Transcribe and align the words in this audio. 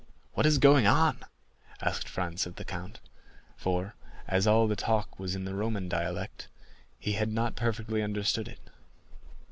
"What 0.33 0.47
is 0.47 0.57
going 0.57 0.87
on?" 0.87 1.19
asked 1.79 2.09
Franz 2.09 2.47
of 2.47 2.55
the 2.55 2.65
count; 2.65 2.99
for, 3.55 3.93
as 4.27 4.47
all 4.47 4.67
the 4.67 4.75
talk 4.75 5.19
was 5.19 5.35
in 5.35 5.45
the 5.45 5.53
Roman 5.53 5.87
dialect, 5.87 6.47
he 6.97 7.11
had 7.11 7.29
not 7.31 7.55
perfectly 7.55 8.01
understood 8.01 8.47
it. 8.47 8.61